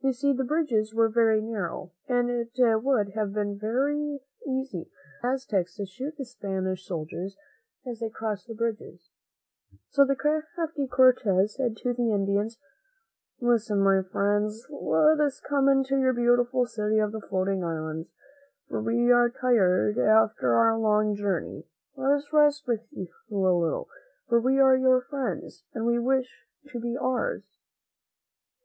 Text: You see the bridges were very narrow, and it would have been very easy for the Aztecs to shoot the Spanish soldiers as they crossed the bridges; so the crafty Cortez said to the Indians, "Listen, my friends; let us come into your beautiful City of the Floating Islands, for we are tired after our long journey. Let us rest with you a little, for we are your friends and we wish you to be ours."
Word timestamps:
You 0.00 0.12
see 0.12 0.32
the 0.32 0.42
bridges 0.42 0.92
were 0.92 1.08
very 1.08 1.40
narrow, 1.40 1.92
and 2.08 2.28
it 2.28 2.56
would 2.82 3.10
have 3.10 3.32
been 3.32 3.56
very 3.56 4.18
easy 4.44 4.90
for 5.20 5.28
the 5.30 5.34
Aztecs 5.34 5.76
to 5.76 5.86
shoot 5.86 6.16
the 6.18 6.24
Spanish 6.24 6.84
soldiers 6.84 7.36
as 7.86 8.00
they 8.00 8.10
crossed 8.10 8.48
the 8.48 8.54
bridges; 8.56 9.10
so 9.88 10.04
the 10.04 10.16
crafty 10.16 10.88
Cortez 10.88 11.54
said 11.54 11.76
to 11.76 11.92
the 11.92 12.10
Indians, 12.10 12.58
"Listen, 13.40 13.78
my 13.78 14.02
friends; 14.02 14.66
let 14.68 15.20
us 15.20 15.38
come 15.40 15.68
into 15.68 15.96
your 15.96 16.12
beautiful 16.12 16.66
City 16.66 16.98
of 16.98 17.12
the 17.12 17.20
Floating 17.20 17.62
Islands, 17.62 18.08
for 18.68 18.82
we 18.82 19.12
are 19.12 19.30
tired 19.30 19.96
after 19.96 20.54
our 20.56 20.76
long 20.76 21.14
journey. 21.14 21.68
Let 21.94 22.14
us 22.14 22.32
rest 22.32 22.66
with 22.66 22.80
you 22.90 23.06
a 23.30 23.34
little, 23.36 23.88
for 24.26 24.40
we 24.40 24.58
are 24.58 24.76
your 24.76 25.02
friends 25.02 25.62
and 25.72 25.86
we 25.86 26.00
wish 26.00 26.48
you 26.64 26.70
to 26.72 26.80
be 26.80 26.96
ours." 26.96 27.60